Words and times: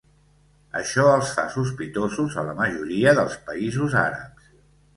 Això 0.79 1.03
els 1.17 1.33
fa 1.35 1.43
sospitosos 1.57 2.39
a 2.43 2.47
la 2.49 2.57
majoria 2.63 3.15
dels 3.23 3.39
països 3.51 3.97
àrabs. 4.09 4.53